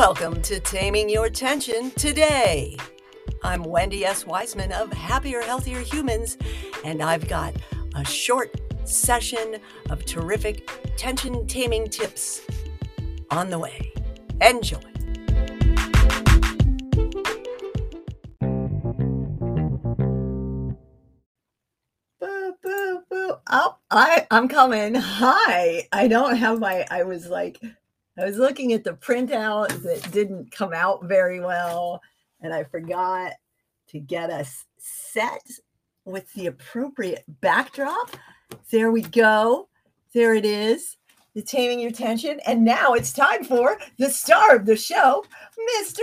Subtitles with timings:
[0.00, 2.74] Welcome to Taming Your Tension today.
[3.44, 4.24] I'm Wendy S.
[4.24, 6.38] Wiseman of Happier, Healthier Humans,
[6.86, 7.54] and I've got
[7.94, 8.58] a short
[8.88, 9.58] session
[9.90, 10.66] of terrific
[10.96, 12.40] tension taming tips
[13.30, 13.92] on the way.
[14.40, 14.80] Enjoy.
[22.18, 23.34] Boo, boo, boo.
[23.50, 24.94] Oh, I, I'm coming.
[24.94, 25.86] Hi.
[25.92, 27.60] I don't have my, I was like,
[28.20, 32.02] I was looking at the printout that didn't come out very well,
[32.42, 33.32] and I forgot
[33.88, 35.48] to get us set
[36.04, 38.10] with the appropriate backdrop.
[38.70, 39.68] There we go.
[40.12, 40.98] There it is.
[41.34, 42.40] The taming your tension.
[42.46, 45.24] And now it's time for the star of the show,
[45.78, 46.02] Mr.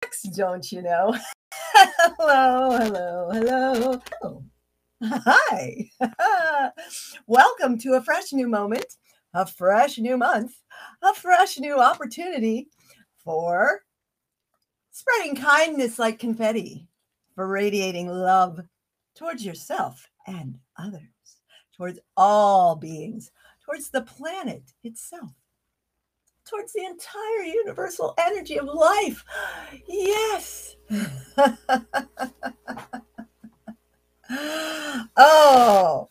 [0.00, 0.22] Max.
[0.22, 1.14] Don't you know?
[1.74, 4.02] hello, hello, hello.
[4.22, 4.42] Oh.
[5.02, 5.90] Hi.
[7.26, 8.86] Welcome to a fresh new moment,
[9.34, 10.52] a fresh new month,
[11.02, 12.68] a fresh new opportunity
[13.22, 13.82] for
[14.90, 16.88] spreading kindness like confetti,
[17.34, 18.60] for radiating love
[19.14, 21.02] towards yourself and others,
[21.76, 23.30] towards all beings,
[23.64, 25.30] towards the planet itself,
[26.44, 29.24] towards the entire universal energy of life.
[29.86, 30.76] Yes.
[35.16, 36.08] oh,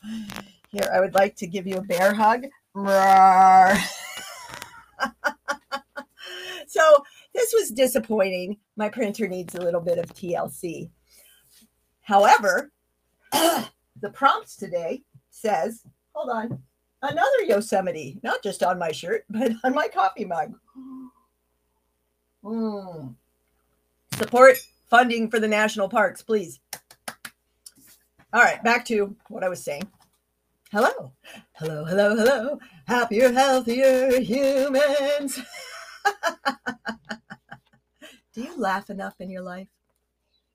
[0.69, 2.45] here, I would like to give you a bear hug.
[6.67, 8.58] so, this was disappointing.
[8.75, 10.89] My printer needs a little bit of TLC.
[12.02, 12.72] However,
[13.31, 16.61] the prompts today says, hold on,
[17.02, 20.53] another Yosemite, not just on my shirt, but on my coffee mug.
[22.41, 23.16] Mm.
[24.13, 24.55] Support
[24.89, 26.61] funding for the national parks, please.
[28.31, 29.83] All right, back to what I was saying.
[30.72, 31.14] Hello,
[31.53, 32.59] hello, hello, hello.
[32.86, 35.39] Happier, healthier humans.
[38.36, 39.67] Do you laugh enough in your life?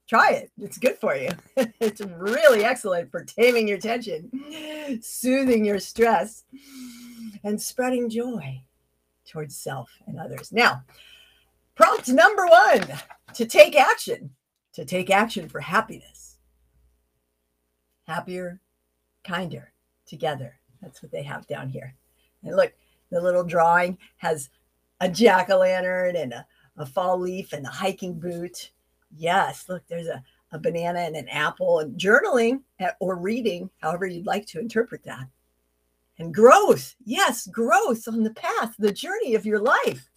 [0.09, 0.53] Try it.
[0.63, 1.31] It's good for you.
[1.81, 4.31] it's really excellent for taming your tension,
[5.03, 6.45] soothing your stress,
[7.43, 8.63] and spreading joy
[9.27, 10.53] towards self and others.
[10.53, 10.85] Now,
[11.75, 12.85] prompt number one
[13.33, 14.31] to take action,
[14.75, 16.37] to take action for happiness.
[18.07, 18.61] Happier,
[19.25, 19.74] kinder,
[20.07, 20.59] together.
[20.83, 21.95] That's what they have down here.
[22.43, 22.73] And look,
[23.11, 24.51] the little drawing has
[25.01, 28.71] a jack o' lantern and a, a fall leaf and a hiking boot.
[29.17, 30.23] Yes, look, there's a,
[30.53, 32.63] a banana and an apple and journaling
[33.01, 35.27] or reading, however you'd like to interpret that.
[36.19, 36.95] And growth.
[37.05, 40.11] Yes, growth on the path, the journey of your life.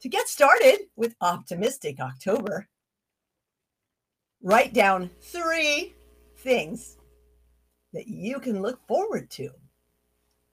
[0.00, 2.68] To get started with Optimistic October,
[4.42, 5.94] write down three
[6.36, 6.97] things
[7.92, 9.50] that you can look forward to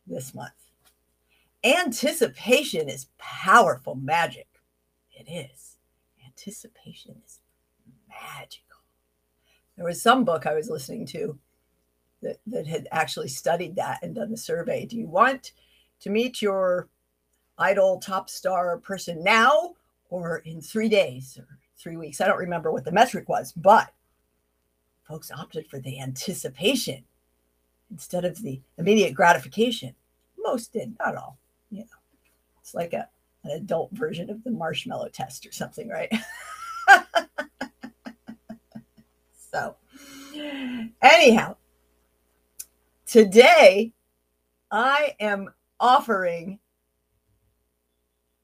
[0.08, 0.52] this month.
[1.64, 4.48] Anticipation is powerful magic.
[5.12, 5.78] It is.
[6.24, 7.40] Anticipation is
[8.08, 8.78] magical.
[9.76, 11.38] There was some book I was listening to
[12.22, 14.86] that, that had actually studied that and done the survey.
[14.86, 15.52] Do you want
[16.02, 16.88] to meet your
[17.58, 19.76] idol top star person now
[20.10, 21.48] or in three days or
[21.78, 22.22] three weeks?
[22.22, 23.92] I don't remember what the metric was, but
[25.08, 27.04] folks opted for the anticipation
[27.92, 29.96] instead of the immediate gratification.
[30.38, 31.38] Most did, not all.
[31.72, 31.86] You know,
[32.62, 33.10] it's like a
[33.44, 36.12] an adult version of the marshmallow test or something, right?
[39.52, 39.76] so,
[41.02, 41.56] anyhow,
[43.06, 43.94] today
[44.72, 46.60] I am offering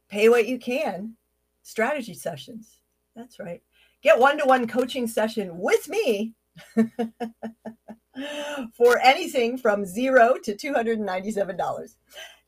[0.07, 1.15] pay what you can
[1.63, 2.77] strategy sessions.
[3.15, 3.61] That's right.
[4.01, 6.33] Get one to one coaching session with me
[8.73, 11.95] for anything from zero to $297.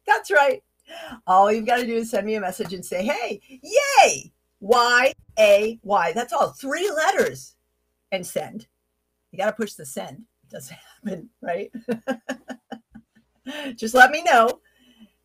[0.06, 0.64] That's right.
[1.25, 5.13] All you've got to do is send me a message and say, hey, yay, Y
[5.40, 6.12] A Y.
[6.13, 6.50] That's all.
[6.50, 7.56] Three letters
[8.12, 8.68] and send.
[9.31, 10.25] You got to push the send.
[10.44, 11.72] It doesn't happen, right?
[13.75, 14.59] Just let me know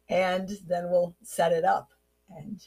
[0.09, 1.91] and then we'll set it up
[2.31, 2.67] and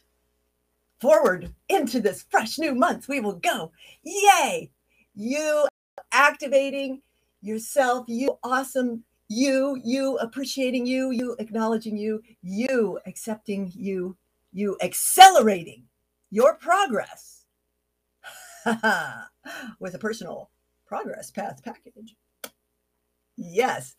[1.00, 3.72] forward into this fresh new month we will go.
[4.04, 4.72] Yay!
[5.16, 5.68] You
[6.12, 7.02] activating
[7.42, 14.18] yourself, you awesome, you, you appreciating you, you acknowledging you, you accepting you,
[14.52, 15.84] you accelerating
[16.30, 17.46] your progress
[19.80, 20.50] with a personal
[20.86, 22.16] progress path package.
[23.38, 23.96] Yes,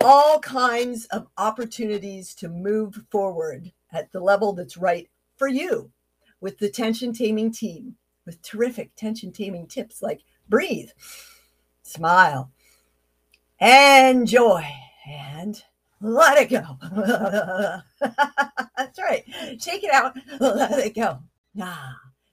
[0.00, 5.90] all kinds of opportunities to move forward at the level that's right for you
[6.40, 10.90] with the tension taming team with terrific tension taming tips like breathe,
[11.82, 12.50] smile,
[13.60, 14.64] enjoy,
[15.06, 15.62] and
[16.00, 16.78] let it go.
[18.76, 19.24] That's right.
[19.60, 21.18] Shake it out, let it go.
[21.54, 21.92] Nah.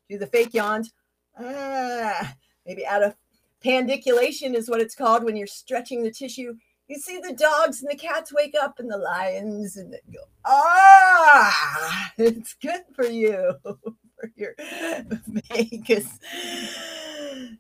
[0.10, 0.92] Do the fake yawns.
[1.40, 2.36] Ah.
[2.66, 3.16] Maybe out of
[3.64, 6.54] pandiculation is what it's called when you're stretching the tissue.
[6.88, 12.12] You see the dogs and the cats wake up and the lions and go, ah,
[12.18, 13.54] it's good for you,
[14.22, 14.56] for your
[15.50, 16.20] vagus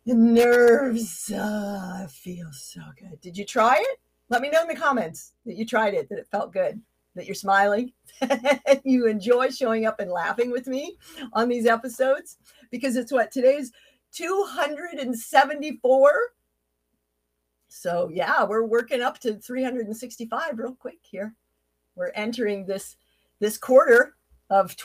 [0.06, 1.32] nerves.
[1.36, 3.20] Ah, feels so good.
[3.22, 4.00] Did you try it?
[4.30, 6.82] Let me know in the comments that you tried it, that it felt good,
[7.16, 7.92] that you're smiling,
[8.22, 10.98] and you enjoy showing up and laughing with me
[11.34, 12.38] on these episodes
[12.70, 13.72] because it's what today's
[14.14, 16.12] 274.
[17.68, 21.36] So, yeah, we're working up to 365 real quick here.
[21.96, 22.96] We're entering this
[23.40, 24.16] this quarter
[24.50, 24.76] of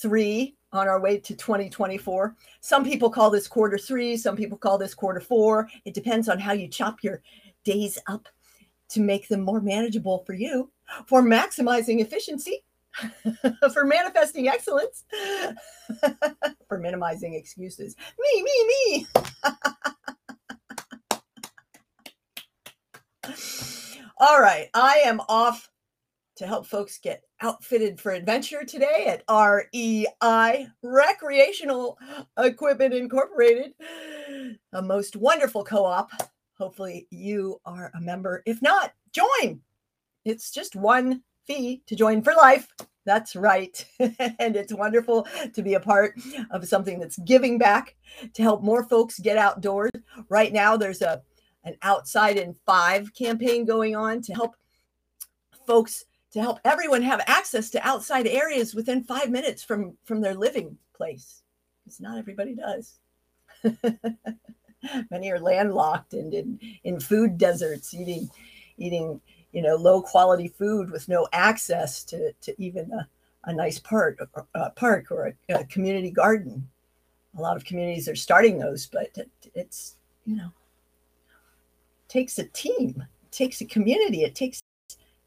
[0.00, 2.36] 2023 on our way to 2024.
[2.60, 5.68] Some people call this quarter 3, some people call this quarter 4.
[5.84, 7.20] It depends on how you chop your
[7.64, 8.28] days up
[8.90, 10.70] to make them more manageable for you,
[11.06, 12.64] for maximizing efficiency
[13.72, 15.04] for manifesting excellence,
[16.68, 17.94] for minimizing excuses.
[18.18, 19.06] Me, me, me.
[24.18, 25.70] All right, I am off
[26.40, 31.98] to help folks get outfitted for adventure today at REI Recreational
[32.38, 33.74] Equipment Incorporated,
[34.72, 36.10] a most wonderful co op.
[36.56, 38.42] Hopefully, you are a member.
[38.46, 39.60] If not, join.
[40.24, 42.68] It's just one fee to join for life.
[43.04, 43.84] That's right.
[43.98, 46.18] and it's wonderful to be a part
[46.50, 47.96] of something that's giving back
[48.32, 49.90] to help more folks get outdoors.
[50.30, 51.20] Right now, there's a
[51.64, 54.56] an outside in five campaign going on to help
[55.66, 60.34] folks to help everyone have access to outside areas within five minutes from from their
[60.34, 61.42] living place.
[61.84, 62.98] Because not everybody does.
[65.10, 68.30] Many are landlocked and in, in food deserts eating
[68.78, 69.20] eating
[69.52, 73.08] you know low quality food with no access to, to even a,
[73.44, 74.18] a nice park,
[74.54, 76.68] a park or a, a, community garden.
[77.36, 80.52] A lot of communities are starting those but it, it's you know
[82.08, 84.59] takes a team it takes a community it takes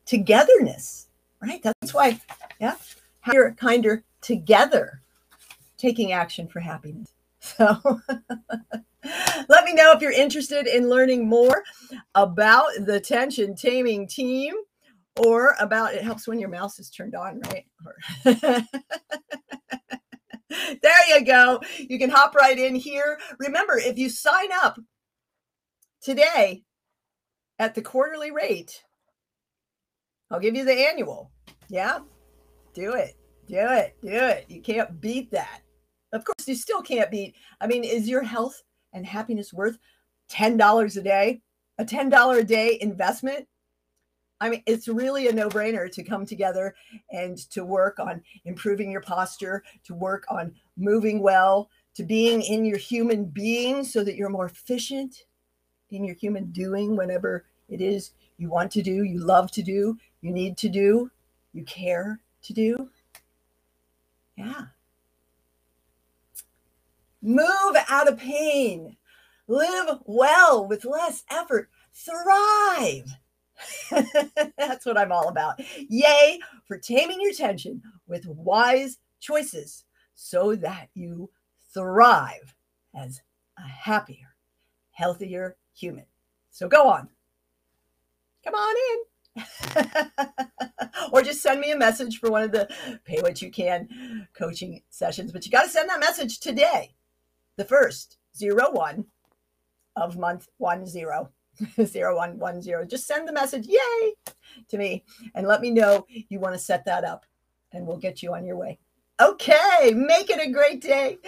[0.06, 1.08] togetherness
[1.42, 2.20] right that's why
[2.60, 2.76] yeah
[3.22, 5.02] happier kinder together
[5.78, 8.00] taking action for happiness so
[9.50, 11.64] Let me know if you're interested in learning more
[12.16, 14.54] about the tension taming team
[15.18, 17.66] or about it helps when your mouse is turned on, right?
[20.82, 21.62] there you go.
[21.78, 23.20] You can hop right in here.
[23.40, 24.80] Remember, if you sign up
[26.02, 26.64] today
[27.60, 28.84] at the quarterly rate,
[30.32, 31.32] I'll give you the annual.
[31.70, 32.00] Yeah,
[32.74, 33.16] do it.
[33.48, 33.96] Do it.
[34.02, 34.46] Do it.
[34.48, 35.62] You can't beat that.
[36.14, 37.36] Of course, you still can't beat.
[37.60, 38.62] I mean, is your health
[38.94, 39.78] and happiness worth
[40.32, 41.42] $10 a day?
[41.80, 43.48] A $10 a day investment?
[44.40, 46.76] I mean, it's really a no brainer to come together
[47.12, 52.66] and to work on improving your posture, to work on moving well, to being in
[52.66, 55.16] your human being so that you're more efficient
[55.92, 59.98] in your human doing whenever it is you want to do, you love to do,
[60.24, 61.12] you need to do,
[61.52, 62.90] you care to do.
[64.38, 64.68] Yeah.
[67.22, 68.96] Move out of pain.
[69.48, 71.70] Live well with less effort.
[71.94, 73.06] Thrive.
[74.58, 75.60] That's what I'm all about.
[75.90, 79.84] Yay for taming your tension with wise choices
[80.16, 81.30] so that you
[81.74, 82.56] thrive
[82.96, 83.22] as
[83.58, 84.36] a happier,
[84.92, 86.06] healthier human.
[86.50, 87.10] So go on.
[88.46, 89.13] Come on in.
[91.12, 92.70] or just send me a message for one of the
[93.06, 95.32] pay what you can coaching sessions.
[95.32, 96.94] But you got to send that message today
[97.58, 99.06] the first zero one
[99.96, 101.30] of month one zero
[101.84, 102.86] zero one one zero.
[102.86, 104.14] Just send the message, yay,
[104.70, 105.04] to me
[105.36, 107.26] and let me know you want to set that up
[107.72, 108.80] and we'll get you on your way.
[109.22, 111.20] Okay, make it a great day.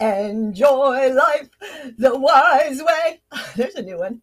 [0.00, 1.48] Enjoy life
[1.98, 3.20] the wise way.
[3.56, 4.22] There's a new one.